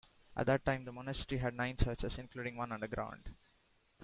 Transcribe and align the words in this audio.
At 0.35 0.47
that 0.47 0.65
time 0.65 0.83
the 0.83 0.91
monastery 0.91 1.37
had 1.37 1.53
nine 1.53 1.77
churches, 1.77 2.17
including 2.17 2.55
one 2.55 2.71
underground. 2.71 3.35